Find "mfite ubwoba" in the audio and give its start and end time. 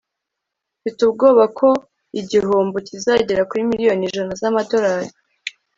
0.79-1.43